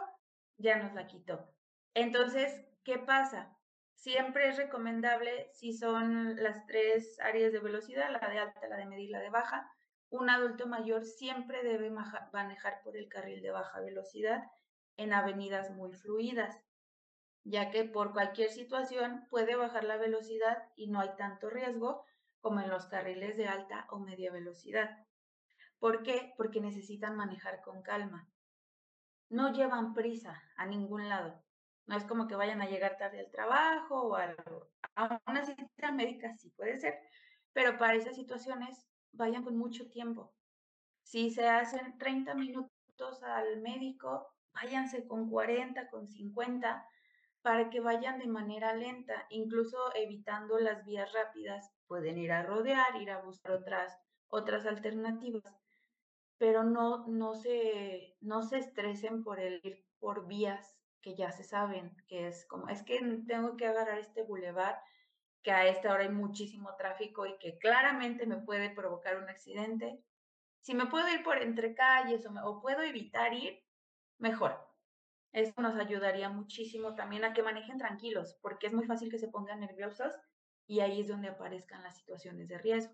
[0.57, 1.49] ya nos la quitó.
[1.93, 3.57] Entonces, ¿qué pasa?
[3.93, 8.87] Siempre es recomendable, si son las tres áreas de velocidad, la de alta, la de
[8.87, 9.71] media y la de baja,
[10.09, 11.89] un adulto mayor siempre debe
[12.33, 14.43] manejar por el carril de baja velocidad
[14.97, 16.59] en avenidas muy fluidas,
[17.43, 22.03] ya que por cualquier situación puede bajar la velocidad y no hay tanto riesgo
[22.41, 25.05] como en los carriles de alta o media velocidad.
[25.79, 26.33] ¿Por qué?
[26.37, 28.27] Porque necesitan manejar con calma.
[29.29, 31.43] No llevan prisa a ningún lado.
[31.85, 34.35] No es como que vayan a llegar tarde al trabajo o a,
[34.95, 36.99] a una cita médica, sí puede ser,
[37.53, 40.33] pero para esas situaciones vayan con mucho tiempo.
[41.03, 44.27] Si se hacen 30 minutos al médico,
[44.61, 46.85] váyanse con 40, con 50,
[47.41, 51.71] para que vayan de manera lenta, incluso evitando las vías rápidas.
[51.87, 55.43] Pueden ir a rodear, ir a buscar otras, otras alternativas,
[56.37, 61.43] pero no, no, se, no se estresen por el ir por vías que ya se
[61.43, 64.79] saben, que es como, es que tengo que agarrar este bulevar,
[65.41, 70.03] que a esta hora hay muchísimo tráfico y que claramente me puede provocar un accidente.
[70.59, 73.63] Si me puedo ir por entre calles o, o puedo evitar ir,
[74.17, 74.67] mejor.
[75.31, 79.27] Eso nos ayudaría muchísimo también a que manejen tranquilos, porque es muy fácil que se
[79.27, 80.13] pongan nerviosos
[80.65, 82.93] y ahí es donde aparezcan las situaciones de riesgo.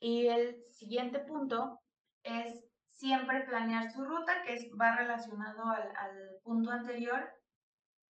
[0.00, 1.80] Y el siguiente punto
[2.22, 7.32] es siempre planear su ruta, que va relacionado al, al punto anterior,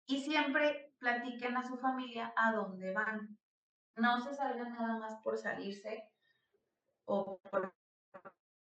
[0.06, 3.38] y siempre platiquen a su familia a dónde van.
[3.96, 6.10] No se salgan nada más por salirse
[7.06, 7.38] o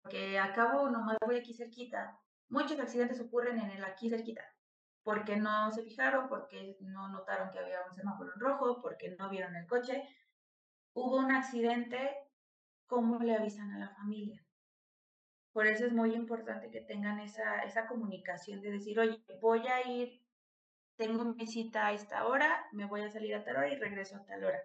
[0.02, 2.20] porque acabo nomás voy aquí cerquita.
[2.50, 4.44] Muchos accidentes ocurren en el aquí cerquita
[5.04, 9.30] porque no se fijaron, porque no notaron que había un semáforo en rojo, porque no
[9.30, 10.04] vieron el coche.
[10.94, 12.16] Hubo un accidente,
[12.88, 14.42] ¿cómo le avisan a la familia?
[15.52, 19.88] Por eso es muy importante que tengan esa, esa comunicación de decir, oye, voy a
[19.88, 20.22] ir,
[20.96, 24.16] tengo mi cita a esta hora, me voy a salir a tal hora y regreso
[24.16, 24.60] a tal hora.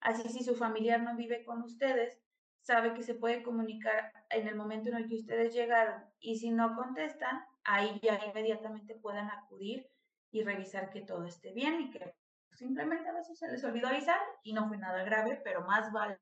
[0.00, 2.23] Así si su familiar no vive con ustedes,
[2.64, 6.50] sabe que se puede comunicar en el momento en el que ustedes llegaron y si
[6.50, 9.86] no contestan, ahí ya inmediatamente puedan acudir
[10.30, 12.14] y revisar que todo esté bien y que
[12.52, 16.18] simplemente a veces se les olvidó avisar y no fue nada grave, pero más vale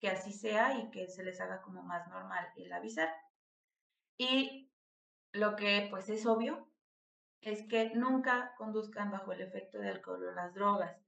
[0.00, 3.10] que así sea y que se les haga como más normal el avisar.
[4.16, 4.70] Y
[5.32, 6.66] lo que pues es obvio
[7.42, 10.98] es que nunca conduzcan bajo el efecto de alcohol o las drogas.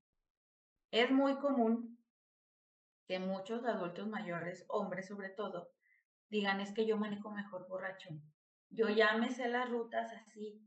[0.91, 1.99] Es muy común
[3.07, 5.71] que muchos adultos mayores, hombres sobre todo,
[6.29, 8.11] digan es que yo manejo mejor borracho.
[8.71, 10.61] Yo ya me sé las rutas así.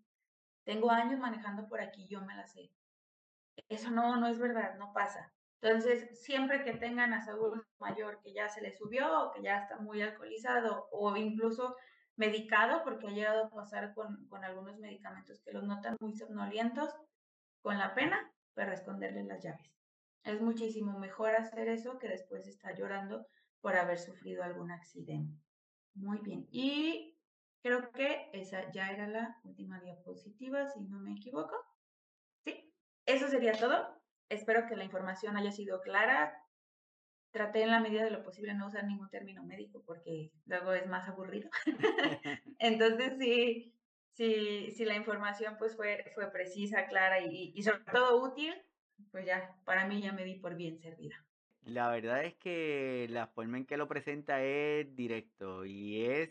[0.63, 2.71] Tengo años manejando por aquí, yo me las sé.
[3.67, 5.33] Eso no, no es verdad, no pasa.
[5.61, 9.41] Entonces, siempre que tengan a su adulto mayor que ya se le subió o que
[9.41, 11.75] ya está muy alcoholizado o incluso
[12.15, 16.95] medicado, porque ha llegado a pasar con, algunos medicamentos que los notan muy somnolientos,
[17.61, 19.78] con la pena, para esconderle las llaves.
[20.23, 23.25] Es muchísimo mejor hacer eso que después estar llorando
[23.61, 25.41] por haber sufrido algún accidente.
[25.93, 26.47] Muy bien.
[26.51, 27.17] Y
[27.61, 31.55] creo que esa ya era la última diapositiva, si no me equivoco.
[32.45, 32.73] Sí,
[33.05, 33.99] eso sería todo.
[34.29, 36.33] Espero que la información haya sido clara.
[37.31, 40.87] Traté en la medida de lo posible no usar ningún término médico porque luego es
[40.87, 41.49] más aburrido.
[42.59, 43.75] Entonces, sí,
[44.13, 48.53] sí, sí, la información pues fue, fue precisa, clara y, y sobre todo útil,
[49.11, 51.25] pues ya, para mí ya me di por bien servida.
[51.63, 56.29] La verdad es que la forma en que lo presenta es directo y es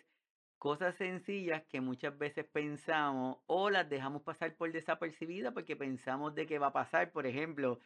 [0.58, 6.46] cosas sencillas que muchas veces pensamos o las dejamos pasar por desapercibida porque pensamos de
[6.46, 7.12] qué va a pasar.
[7.12, 7.78] Por ejemplo,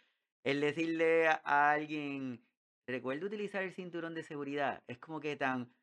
[0.44, 2.40] el decirle a alguien,
[2.86, 5.74] recuerda utilizar el cinturón de seguridad, es como que tan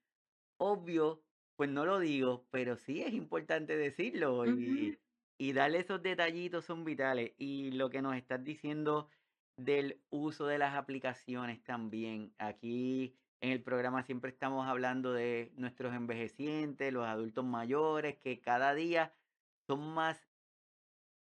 [0.58, 1.24] obvio,
[1.56, 4.98] pues no lo digo, pero sí es importante decirlo y,
[5.40, 7.32] y darle esos detallitos son vitales.
[7.38, 9.10] Y lo que nos estás diciendo
[9.58, 12.34] del uso de las aplicaciones también.
[12.38, 18.74] Aquí en el programa siempre estamos hablando de nuestros envejecientes, los adultos mayores, que cada
[18.76, 19.16] día
[19.66, 20.30] son más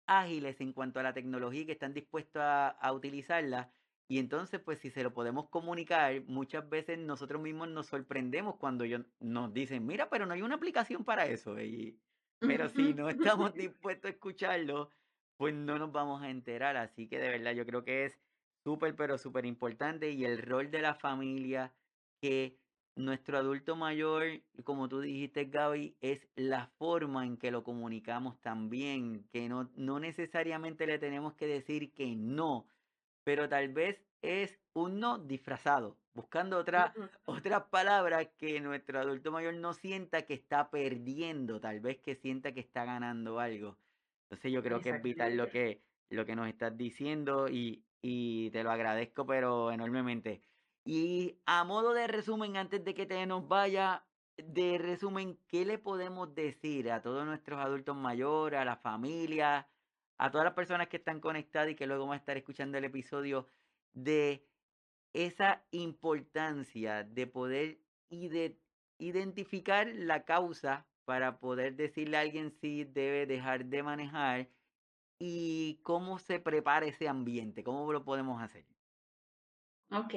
[0.06, 3.72] ágiles en cuanto a la tecnología y que están dispuestos a, a utilizarla.
[4.10, 8.84] Y entonces, pues si se lo podemos comunicar, muchas veces nosotros mismos nos sorprendemos cuando
[8.84, 11.60] ellos nos dicen, mira, pero no hay una aplicación para eso.
[11.62, 12.00] Y,
[12.39, 14.91] pero si no estamos dispuestos a escucharlo,
[15.38, 16.78] pues no nos vamos a enterar.
[16.78, 18.19] Así que de verdad yo creo que es
[18.63, 20.12] súper, pero súper importante.
[20.12, 21.73] Y el rol de la familia,
[22.21, 22.60] que
[22.95, 29.28] nuestro adulto mayor, como tú dijiste, Gaby, es la forma en que lo comunicamos también,
[29.32, 32.67] que no, no necesariamente le tenemos que decir que no,
[33.23, 36.93] pero tal vez es un no disfrazado, buscando otra,
[37.26, 42.54] otras palabras que nuestro adulto mayor no sienta que está perdiendo, tal vez que sienta
[42.54, 43.78] que está ganando algo.
[44.24, 48.52] Entonces yo creo que es vital lo que, lo que nos estás diciendo y, y
[48.52, 50.42] te lo agradezco pero enormemente.
[50.86, 54.04] Y a modo de resumen, antes de que te nos vaya,
[54.38, 59.67] de resumen, ¿qué le podemos decir a todos nuestros adultos mayores, a la familia,
[60.17, 62.86] a todas las personas que están conectadas y que luego van a estar escuchando el
[62.86, 63.48] episodio
[63.94, 64.48] de
[65.14, 67.80] esa importancia de poder
[69.00, 74.50] identificar la causa para poder decirle a alguien si debe dejar de manejar
[75.20, 78.66] y cómo se prepara ese ambiente, cómo lo podemos hacer.
[79.92, 80.14] Ok,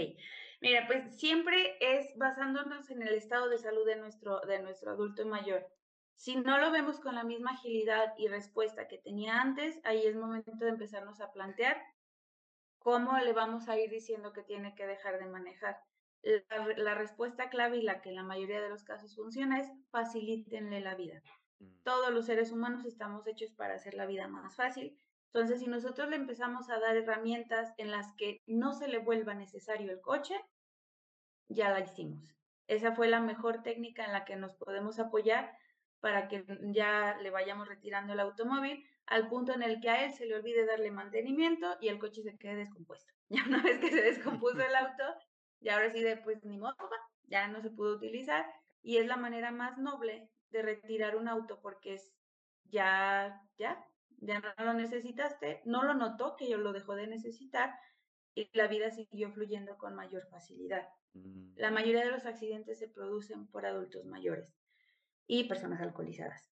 [0.60, 5.26] mira, pues siempre es basándonos en el estado de salud de nuestro, de nuestro adulto
[5.26, 5.66] mayor.
[6.14, 10.14] Si no lo vemos con la misma agilidad y respuesta que tenía antes, ahí es
[10.14, 11.82] momento de empezarnos a plantear
[12.82, 15.78] cómo le vamos a ir diciendo que tiene que dejar de manejar.
[16.76, 20.80] La, respuesta clave y la que en la mayoría de los casos funciona es facilítenle
[20.80, 21.20] la vida.
[21.58, 21.82] Mm.
[21.82, 24.96] Todos los seres humanos estamos hechos para hacer la vida más fácil.
[25.26, 29.34] Entonces, si nosotros le empezamos a dar herramientas en las que no se le vuelva
[29.34, 30.34] necesario el coche,
[31.48, 32.36] ya la hicimos.
[32.68, 35.56] Esa fue la mejor técnica en la que nos podemos apoyar
[36.00, 40.12] para que ya le vayamos retirando el automóvil al punto en el que a él
[40.14, 43.12] se le olvide darle mantenimiento y el coche se quede descompuesto.
[43.28, 45.04] Ya una vez que se descompuso el auto,
[45.60, 46.74] y ahora sí de pues ni modo,
[47.28, 48.46] ya no se pudo utilizar
[48.82, 52.12] y es la manera más noble de retirar un auto porque es
[52.64, 53.84] ya, ya,
[54.18, 57.74] ya no lo necesitaste, no lo notó que yo lo dejó de necesitar
[58.34, 60.88] y la vida siguió fluyendo con mayor facilidad.
[61.12, 61.52] Mm.
[61.56, 64.54] La mayoría de los accidentes se producen por adultos mayores
[65.26, 66.51] y personas alcoholizadas.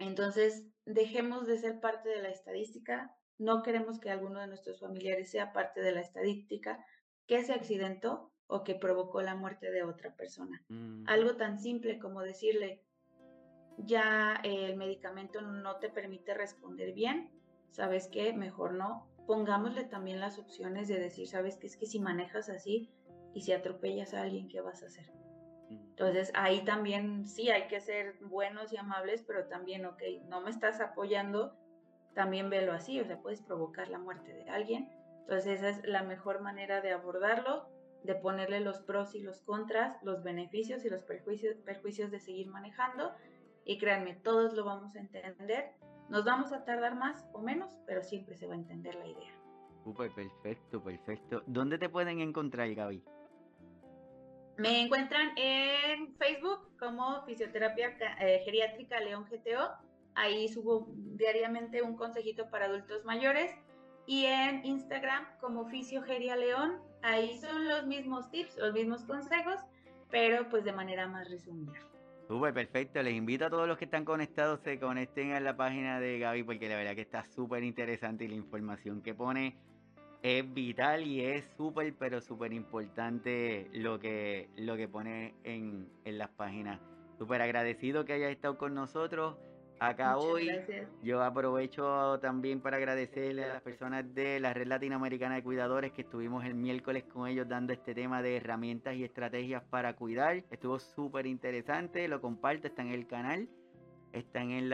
[0.00, 3.14] Entonces, dejemos de ser parte de la estadística.
[3.38, 6.84] No queremos que alguno de nuestros familiares sea parte de la estadística
[7.26, 10.64] que se accidentó o que provocó la muerte de otra persona.
[10.68, 11.04] Mm.
[11.06, 12.82] Algo tan simple como decirle,
[13.78, 17.30] ya el medicamento no te permite responder bien,
[17.70, 18.32] ¿sabes qué?
[18.32, 19.06] Mejor no.
[19.26, 21.66] Pongámosle también las opciones de decir, ¿sabes qué?
[21.66, 22.90] Es que si manejas así
[23.34, 25.12] y si atropellas a alguien, ¿qué vas a hacer?
[25.70, 30.50] Entonces ahí también sí hay que ser buenos y amables, pero también, ok, no me
[30.50, 31.54] estás apoyando,
[32.14, 34.90] también velo así, o sea, puedes provocar la muerte de alguien.
[35.20, 37.68] Entonces esa es la mejor manera de abordarlo,
[38.02, 42.48] de ponerle los pros y los contras, los beneficios y los perjuicios, perjuicios de seguir
[42.48, 43.12] manejando.
[43.64, 45.72] Y créanme, todos lo vamos a entender.
[46.08, 49.32] Nos vamos a tardar más o menos, pero siempre se va a entender la idea.
[49.84, 51.42] Súper perfecto, perfecto.
[51.46, 53.04] ¿Dónde te pueden encontrar, Gaby?
[54.60, 59.70] Me encuentran en Facebook como Fisioterapia eh, Geriátrica León GTO.
[60.14, 60.86] Ahí subo
[61.16, 63.50] diariamente un consejito para adultos mayores.
[64.06, 66.78] Y en Instagram como Fisiogeria León.
[67.02, 69.60] Ahí son los mismos tips, los mismos consejos,
[70.10, 71.72] pero pues de manera más resumida.
[72.28, 73.02] Súper perfecto.
[73.02, 76.42] Les invito a todos los que están conectados se conecten a la página de Gaby
[76.42, 79.56] porque la verdad que está súper interesante y la información que pone
[80.22, 86.28] es vital y es súper, pero súper importante lo que, lo que pone en, las
[86.30, 86.80] páginas.
[87.18, 89.36] Súper agradecido que hayas estado con nosotros
[89.78, 90.50] acá hoy.
[91.02, 96.02] Yo aprovecho también para agradecerle a las personas de la Red Latinoamericana de Cuidadores que
[96.02, 100.44] estuvimos el miércoles con ellos dando este tema de herramientas y estrategias para cuidar.
[100.50, 103.48] Estuvo súper interesante, lo comparto, está en el canal.
[104.12, 104.72] Está en el,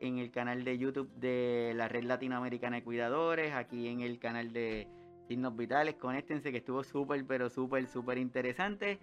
[0.00, 4.52] en el canal de YouTube de la Red Latinoamericana de Cuidadores, aquí en el canal
[4.52, 4.88] de
[5.26, 5.96] Signos Vitales.
[5.96, 8.98] Conéctense que estuvo súper, pero súper, súper interesante.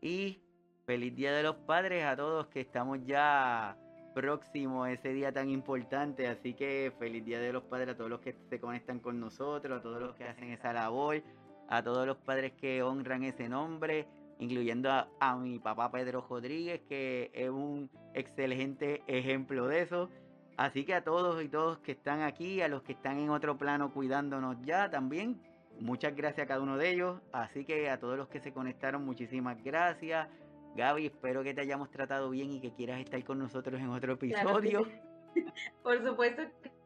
[0.00, 0.38] Y
[0.86, 3.76] feliz Día de los Padres a todos que estamos ya
[4.14, 6.28] próximos a ese día tan importante.
[6.28, 9.80] Así que feliz Día de los Padres a todos los que se conectan con nosotros,
[9.80, 11.22] a todos los que hacen esa labor,
[11.68, 14.06] a todos los padres que honran ese nombre
[14.38, 20.10] incluyendo a, mi papá Pedro Rodríguez, que es un excelente ejemplo de eso.
[20.56, 23.58] Así que a todos y todos que están aquí, a los que están en otro
[23.58, 25.40] plano cuidándonos ya también,
[25.80, 27.20] muchas gracias a cada uno de ellos.
[27.32, 30.28] Así que a todos los que se conectaron, muchísimas gracias.
[30.76, 34.14] Gaby, espero que te hayamos tratado bien y que quieras estar con nosotros en otro
[34.14, 34.86] episodio.
[35.82, 36.42] Por supuesto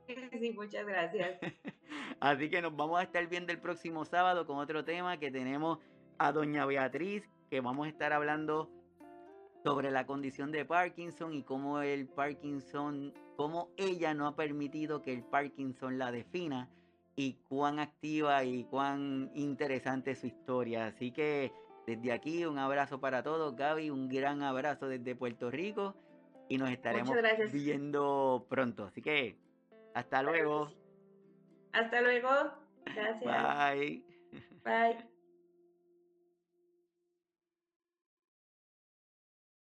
[0.06, 1.38] que sí, muchas gracias.
[2.20, 5.78] Así que nos vamos a estar viendo el próximo sábado con otro tema que tenemos
[6.18, 8.70] a doña Beatriz que vamos a estar hablando
[9.64, 15.12] sobre la condición de Parkinson y cómo el Parkinson, cómo ella no ha permitido que
[15.12, 16.68] el Parkinson la defina
[17.16, 20.86] y cuán activa y cuán interesante es su historia.
[20.86, 21.52] Así que
[21.86, 25.94] desde aquí un abrazo para todos, Gaby, un gran abrazo desde Puerto Rico
[26.48, 27.16] y nos estaremos
[27.52, 28.84] viendo pronto.
[28.84, 29.36] Así que
[29.94, 30.70] hasta luego.
[31.72, 32.30] Hasta luego.
[32.84, 33.74] Gracias.
[33.74, 34.04] Bye.
[34.64, 35.17] Bye.